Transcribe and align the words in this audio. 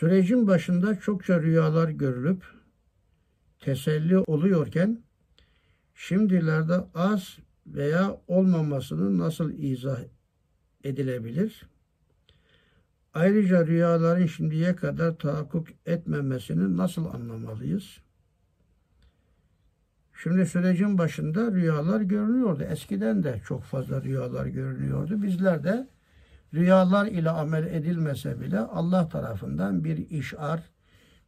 Sürecin 0.00 0.46
başında 0.46 1.00
çokça 1.00 1.42
rüyalar 1.42 1.88
görülüp 1.88 2.44
teselli 3.58 4.18
oluyorken 4.18 5.02
şimdilerde 5.94 6.74
az 6.94 7.38
veya 7.66 8.20
olmamasını 8.26 9.18
nasıl 9.18 9.52
izah 9.52 10.00
edilebilir? 10.84 11.66
Ayrıca 13.14 13.66
rüyaların 13.66 14.26
şimdiye 14.26 14.76
kadar 14.76 15.18
tahakkuk 15.18 15.68
etmemesini 15.86 16.76
nasıl 16.76 17.06
anlamalıyız? 17.06 17.98
Şimdi 20.22 20.46
sürecin 20.46 20.98
başında 20.98 21.52
rüyalar 21.52 22.00
görünüyordu. 22.00 22.62
Eskiden 22.62 23.22
de 23.22 23.40
çok 23.46 23.62
fazla 23.62 24.02
rüyalar 24.02 24.46
görünüyordu. 24.46 25.22
Bizler 25.22 25.64
de 25.64 25.88
rüyalar 26.54 27.06
ile 27.06 27.30
amel 27.30 27.66
edilmese 27.66 28.40
bile 28.40 28.58
Allah 28.58 29.08
tarafından 29.08 29.84
bir 29.84 30.10
işar, 30.10 30.70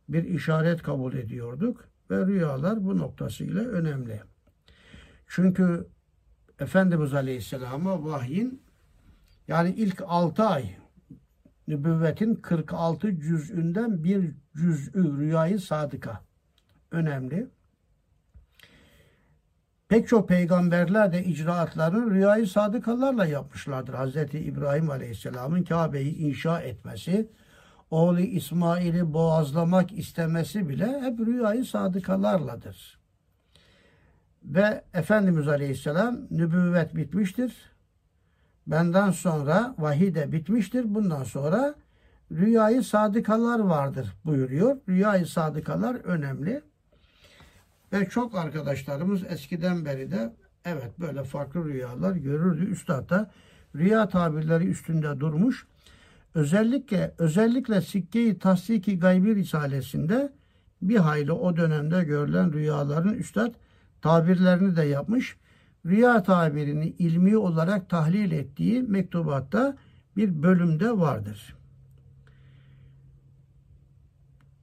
bir 0.08 0.24
işaret 0.24 0.82
kabul 0.82 1.14
ediyorduk 1.14 1.88
ve 2.10 2.26
rüyalar 2.26 2.84
bu 2.84 2.98
noktasıyla 2.98 3.62
önemli. 3.62 4.20
Çünkü 5.26 5.86
Efendimiz 6.60 7.14
Aleyhisselam'a 7.14 8.04
vahyin 8.04 8.62
yani 9.48 9.70
ilk 9.70 10.02
6 10.06 10.42
ay 10.42 10.76
nübüvvetin 11.68 12.34
46 12.34 13.20
cüzünden 13.20 14.04
bir 14.04 14.34
cüz'ü 14.56 15.18
rüyayı 15.18 15.60
sadıka 15.60 16.20
önemli. 16.90 17.48
Pek 19.92 20.08
çok 20.08 20.28
peygamberler 20.28 21.12
de 21.12 21.24
icraatlarını 21.24 22.10
rüyayı 22.10 22.46
sadıkalarla 22.46 23.26
yapmışlardır. 23.26 23.92
Hz. 23.94 24.16
İbrahim 24.34 24.90
Aleyhisselam'ın 24.90 25.62
Kabe'yi 25.62 26.16
inşa 26.16 26.60
etmesi, 26.60 27.28
oğlu 27.90 28.20
İsmail'i 28.20 29.12
boğazlamak 29.12 29.92
istemesi 29.92 30.68
bile 30.68 31.00
hep 31.00 31.20
rüyayı 31.20 31.64
sadıkalarladır. 31.64 32.98
Ve 34.44 34.84
Efendimiz 34.94 35.48
Aleyhisselam 35.48 36.18
nübüvvet 36.30 36.96
bitmiştir. 36.96 37.56
Benden 38.66 39.10
sonra 39.10 39.74
vahiy 39.78 40.14
de 40.14 40.32
bitmiştir. 40.32 40.94
Bundan 40.94 41.24
sonra 41.24 41.74
rüyayı 42.30 42.82
sadıkalar 42.82 43.58
vardır 43.58 44.12
buyuruyor. 44.24 44.76
Rüyayı 44.88 45.26
sadıkalar 45.26 45.94
önemli. 45.94 46.71
Ve 47.92 48.08
çok 48.08 48.34
arkadaşlarımız 48.34 49.22
eskiden 49.28 49.84
beri 49.84 50.10
de 50.10 50.32
evet 50.64 51.00
böyle 51.00 51.24
farklı 51.24 51.64
rüyalar 51.64 52.16
görürdü. 52.16 52.64
Üstad 52.64 53.10
da 53.10 53.30
rüya 53.76 54.08
tabirleri 54.08 54.66
üstünde 54.66 55.20
durmuş. 55.20 55.66
Özellikle 56.34 57.14
özellikle 57.18 57.80
Sikke-i 57.80 58.38
Tasdiki 58.38 58.98
Gaybi 58.98 59.34
Risalesinde 59.34 60.32
bir 60.82 60.96
hayli 60.96 61.32
o 61.32 61.56
dönemde 61.56 62.04
görülen 62.04 62.52
rüyaların 62.52 63.14
üstad 63.14 63.54
tabirlerini 64.02 64.76
de 64.76 64.82
yapmış. 64.82 65.36
Rüya 65.86 66.22
tabirini 66.22 66.88
ilmi 66.88 67.36
olarak 67.36 67.90
tahlil 67.90 68.32
ettiği 68.32 68.82
mektubatta 68.82 69.76
bir 70.16 70.42
bölümde 70.42 70.98
vardır. 70.98 71.56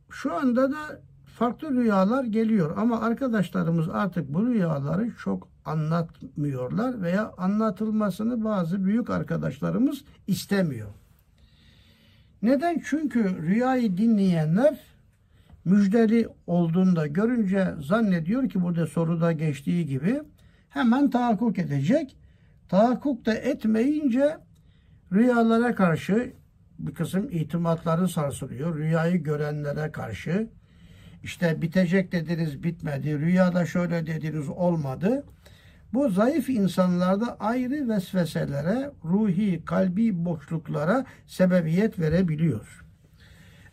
Şu 0.10 0.36
anda 0.36 0.72
da 0.72 1.02
farklı 1.40 1.72
rüyalar 1.72 2.24
geliyor 2.24 2.78
ama 2.78 3.02
arkadaşlarımız 3.02 3.90
artık 3.90 4.34
bu 4.34 4.46
rüyaları 4.46 5.12
çok 5.24 5.48
anlatmıyorlar 5.66 7.02
veya 7.02 7.34
anlatılmasını 7.38 8.44
bazı 8.44 8.86
büyük 8.86 9.10
arkadaşlarımız 9.10 10.04
istemiyor. 10.28 10.90
Neden? 12.42 12.82
Çünkü 12.86 13.42
rüyayı 13.42 13.98
dinleyenler 13.98 14.80
müjdeli 15.66 16.28
olduğunda 16.48 17.08
görünce 17.08 17.74
zannediyor 17.82 18.50
ki 18.50 18.62
burada 18.62 18.88
soruda 18.88 19.32
geçtiği 19.32 19.86
gibi 19.86 20.22
hemen 20.70 21.10
tahakkuk 21.10 21.60
edecek. 21.60 22.18
Tahakkuk 22.70 23.26
da 23.26 23.34
etmeyince 23.34 24.38
rüyalara 25.14 25.76
karşı 25.76 26.34
bir 26.80 26.94
kısım 26.94 27.30
itimatları 27.32 28.08
sarsılıyor. 28.08 28.78
Rüyayı 28.78 29.24
görenlere 29.24 29.92
karşı 29.92 30.50
işte 31.24 31.62
bitecek 31.62 32.12
dediniz 32.12 32.64
bitmedi, 32.64 33.20
rüyada 33.20 33.66
şöyle 33.66 34.08
dediniz 34.08 34.50
olmadı. 34.50 35.24
Bu 35.94 36.10
zayıf 36.10 36.50
insanlarda 36.50 37.38
ayrı 37.40 37.90
vesveselere, 37.90 38.92
ruhi, 39.06 39.66
kalbi 39.66 40.26
boşluklara 40.26 41.06
sebebiyet 41.28 42.00
verebiliyor. 42.00 42.86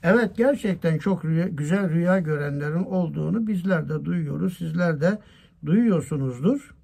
Evet 0.02 0.36
gerçekten 0.36 0.98
çok 0.98 1.24
rüya, 1.24 1.48
güzel 1.48 1.90
rüya 1.90 2.18
görenlerin 2.18 2.84
olduğunu 2.84 3.46
bizler 3.46 3.88
de 3.88 4.04
duyuyoruz. 4.04 4.58
Sizler 4.58 5.00
de 5.00 5.18
duyuyorsunuzdur. 5.66 6.74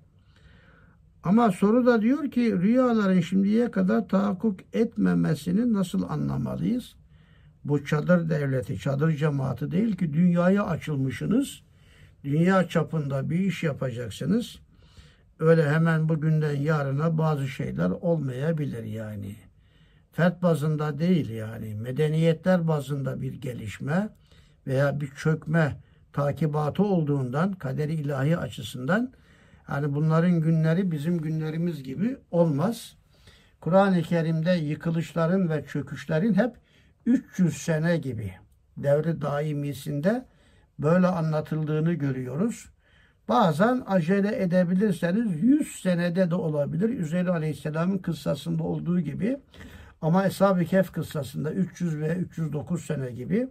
Ama 1.22 1.50
soru 1.50 1.86
da 1.86 2.02
diyor 2.02 2.30
ki 2.30 2.58
rüyaların 2.58 3.20
şimdiye 3.20 3.70
kadar 3.70 4.08
tahakkuk 4.08 4.60
etmemesini 4.72 5.72
nasıl 5.72 6.02
anlamalıyız? 6.08 6.94
Bu 7.64 7.84
çadır 7.84 8.30
devleti, 8.30 8.78
çadır 8.78 9.16
cemaati 9.16 9.70
değil 9.70 9.96
ki 9.96 10.12
dünyaya 10.12 10.66
açılmışsınız. 10.66 11.62
Dünya 12.24 12.68
çapında 12.68 13.30
bir 13.30 13.38
iş 13.38 13.62
yapacaksınız. 13.62 14.58
Öyle 15.38 15.70
hemen 15.70 16.08
bugünden 16.08 16.56
yarına 16.56 17.18
bazı 17.18 17.48
şeyler 17.48 17.90
olmayabilir 17.90 18.84
yani. 18.84 19.36
Fert 20.12 20.42
bazında 20.42 20.98
değil 20.98 21.30
yani. 21.30 21.74
Medeniyetler 21.74 22.68
bazında 22.68 23.22
bir 23.22 23.32
gelişme 23.32 24.08
veya 24.66 25.00
bir 25.00 25.10
çökme 25.16 25.80
takibatı 26.12 26.82
olduğundan 26.82 27.52
kaderi 27.52 27.94
ilahi 27.94 28.36
açısından 28.36 29.12
yani 29.68 29.94
bunların 29.94 30.40
günleri 30.40 30.90
bizim 30.90 31.18
günlerimiz 31.18 31.82
gibi 31.82 32.16
olmaz. 32.30 32.96
Kur'an-ı 33.60 34.02
Kerim'de 34.02 34.50
yıkılışların 34.50 35.50
ve 35.50 35.64
çöküşlerin 35.66 36.34
hep 36.34 36.56
300 37.06 37.56
sene 37.56 37.96
gibi 37.96 38.32
devri 38.76 39.20
daimisinde 39.20 40.26
böyle 40.78 41.06
anlatıldığını 41.06 41.92
görüyoruz. 41.92 42.68
Bazen 43.28 43.82
acele 43.86 44.42
edebilirseniz 44.42 45.42
100 45.42 45.80
senede 45.80 46.30
de 46.30 46.34
olabilir. 46.34 46.88
Üzeyir 46.88 47.26
Aleyhisselam'ın 47.26 47.98
kıssasında 47.98 48.62
olduğu 48.62 49.00
gibi. 49.00 49.38
Ama 50.02 50.26
Eshab-ı 50.26 50.64
Kehf 50.64 50.92
kıssasında 50.92 51.52
300 51.52 52.00
ve 52.00 52.16
309 52.16 52.86
sene 52.86 53.10
gibi 53.10 53.48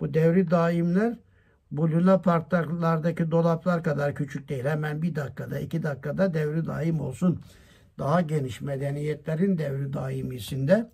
bu 0.00 0.14
devri 0.14 0.50
daimler 0.50 1.16
bu 1.70 1.90
Luna 1.90 2.24
dolaplar 3.30 3.82
kadar 3.82 4.14
küçük 4.14 4.48
değil. 4.48 4.64
Hemen 4.64 5.02
bir 5.02 5.14
dakikada, 5.14 5.58
iki 5.58 5.82
dakikada 5.82 6.34
devri 6.34 6.66
daim 6.66 7.00
olsun. 7.00 7.40
Daha 7.98 8.20
geniş 8.20 8.60
medeniyetlerin 8.60 9.58
devri 9.58 9.92
daimisinde 9.92 10.90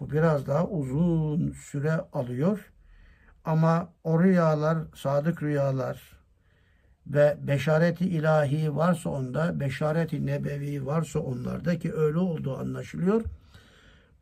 bu 0.00 0.10
biraz 0.10 0.46
daha 0.46 0.68
uzun 0.68 1.52
süre 1.52 1.92
alıyor. 1.92 2.72
Ama 3.44 3.92
o 4.04 4.22
rüyalar, 4.22 4.78
sadık 4.94 5.42
rüyalar 5.42 6.18
ve 7.06 7.38
beşareti 7.42 8.04
ilahi 8.04 8.76
varsa 8.76 9.10
onda, 9.10 9.60
beşareti 9.60 10.26
nebevi 10.26 10.86
varsa 10.86 11.18
onlarda 11.18 11.78
ki 11.78 11.94
öyle 11.94 12.18
olduğu 12.18 12.58
anlaşılıyor. 12.58 13.22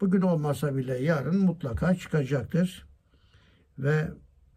Bugün 0.00 0.21
olmasa 0.21 0.77
bile 0.77 0.99
yarın 0.99 1.38
mutlaka 1.38 1.94
çıkacaktır. 1.94 2.87
Ve 3.78 4.09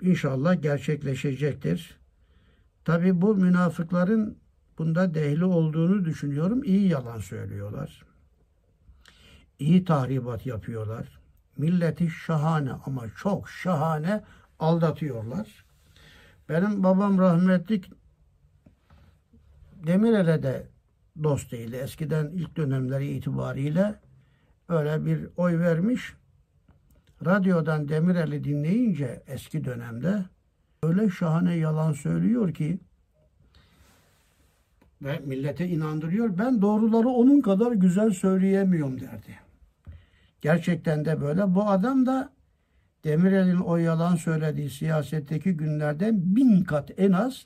inşallah 0.01 0.61
gerçekleşecektir. 0.61 1.97
Tabi 2.85 3.21
bu 3.21 3.35
münafıkların 3.35 4.37
bunda 4.77 5.13
dehli 5.13 5.45
olduğunu 5.45 6.05
düşünüyorum. 6.05 6.63
İyi 6.63 6.87
yalan 6.87 7.19
söylüyorlar 7.19 8.14
iyi 9.59 9.85
tahribat 9.85 10.45
yapıyorlar. 10.45 11.19
Milleti 11.57 12.09
şahane 12.09 12.71
ama 12.85 13.03
çok 13.17 13.49
şahane 13.49 14.23
aldatıyorlar. 14.59 15.65
Benim 16.49 16.83
babam 16.83 17.17
rahmetlik 17.17 17.91
Demirel'e 19.87 20.43
de 20.43 20.67
dost 21.23 21.51
değil. 21.51 21.73
Eskiden 21.73 22.27
ilk 22.27 22.57
dönemleri 22.57 23.07
itibariyle 23.07 23.95
öyle 24.69 25.05
bir 25.05 25.27
oy 25.37 25.59
vermiş. 25.59 26.13
Radyodan 27.25 27.89
Demirel'i 27.89 28.43
dinleyince 28.43 29.23
eski 29.27 29.65
dönemde 29.65 30.25
öyle 30.83 31.09
şahane 31.09 31.55
yalan 31.55 31.93
söylüyor 31.93 32.53
ki 32.53 32.79
ve 35.01 35.21
millete 35.25 35.67
inandırıyor. 35.67 36.37
Ben 36.37 36.61
doğruları 36.61 37.09
onun 37.09 37.41
kadar 37.41 37.71
güzel 37.71 38.11
söyleyemiyorum 38.11 39.01
derdi. 39.01 39.44
Gerçekten 40.45 41.05
de 41.05 41.21
böyle. 41.21 41.55
Bu 41.55 41.69
adam 41.69 42.05
da 42.05 42.29
Demirel'in 43.03 43.57
o 43.57 43.77
yalan 43.77 44.15
söylediği 44.15 44.69
siyasetteki 44.69 45.57
günlerden 45.57 46.35
bin 46.35 46.63
kat 46.63 46.91
en 46.97 47.11
az 47.11 47.45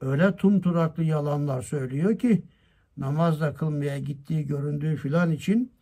öyle 0.00 0.36
tumturaklı 0.36 1.02
yalanlar 1.02 1.62
söylüyor 1.62 2.18
ki 2.18 2.44
namazda 2.96 3.54
kılmaya 3.54 3.98
gittiği 3.98 4.46
göründüğü 4.46 4.96
filan 4.96 5.30
için 5.30 5.72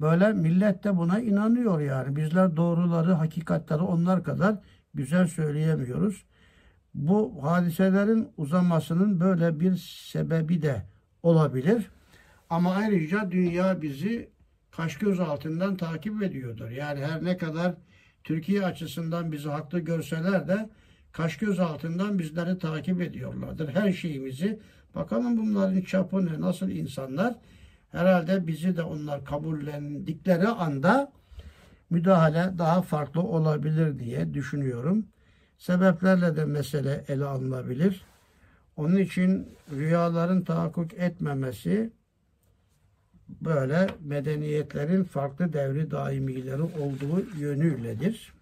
Böyle 0.00 0.32
millet 0.32 0.84
de 0.84 0.96
buna 0.96 1.20
inanıyor 1.20 1.80
yani. 1.80 2.16
Bizler 2.16 2.56
doğruları, 2.56 3.12
hakikatleri 3.12 3.82
onlar 3.82 4.24
kadar 4.24 4.56
güzel 4.94 5.26
söyleyemiyoruz. 5.26 6.24
Bu 6.94 7.38
hadiselerin 7.42 8.28
uzamasının 8.36 9.20
böyle 9.20 9.60
bir 9.60 9.76
sebebi 10.12 10.62
de 10.62 10.82
olabilir. 11.22 11.90
Ama 12.50 12.74
ayrıca 12.74 13.30
dünya 13.30 13.82
bizi 13.82 14.35
kaş 14.76 14.98
göz 14.98 15.20
altından 15.20 15.76
takip 15.76 16.22
ediyordur. 16.22 16.70
Yani 16.70 17.06
her 17.06 17.24
ne 17.24 17.36
kadar 17.36 17.74
Türkiye 18.24 18.64
açısından 18.64 19.32
bizi 19.32 19.48
haklı 19.48 19.80
görseler 19.80 20.48
de 20.48 20.68
kaş 21.12 21.36
göz 21.36 21.60
altından 21.60 22.18
bizleri 22.18 22.58
takip 22.58 23.00
ediyorlardır. 23.00 23.68
Her 23.68 23.92
şeyimizi 23.92 24.60
bakalım 24.94 25.36
bunların 25.36 25.80
çapı 25.80 26.26
ne, 26.26 26.40
nasıl 26.40 26.68
insanlar 26.70 27.34
herhalde 27.92 28.46
bizi 28.46 28.76
de 28.76 28.82
onlar 28.82 29.24
kabullendikleri 29.24 30.48
anda 30.48 31.12
müdahale 31.90 32.58
daha 32.58 32.82
farklı 32.82 33.20
olabilir 33.20 33.98
diye 33.98 34.34
düşünüyorum. 34.34 35.06
Sebeplerle 35.58 36.36
de 36.36 36.44
mesele 36.44 37.04
ele 37.08 37.24
alınabilir. 37.24 38.04
Onun 38.76 38.96
için 38.96 39.48
rüyaların 39.70 40.42
tahakkuk 40.42 40.94
etmemesi 40.94 41.90
böyle 43.28 43.86
medeniyetlerin 44.04 45.04
farklı 45.04 45.52
devri 45.52 45.90
daimileri 45.90 46.62
olduğu 46.62 47.38
yönüyledir. 47.38 48.35